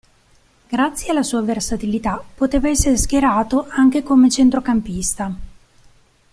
[0.67, 5.31] Grazie alla sua versatilità, poteva essere schierato anche come centrocampista.